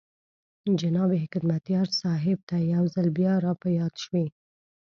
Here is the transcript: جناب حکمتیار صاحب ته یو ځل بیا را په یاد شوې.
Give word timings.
جناب 0.79 1.09
حکمتیار 1.23 1.87
صاحب 2.01 2.39
ته 2.49 2.57
یو 2.73 2.83
ځل 2.93 3.07
بیا 3.17 3.33
را 3.45 3.53
په 3.61 3.67
یاد 3.79 3.93
شوې. 4.03 4.25